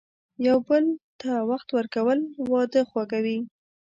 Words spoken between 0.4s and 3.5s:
یو بل ته وخت ورکول، واده خوږوي.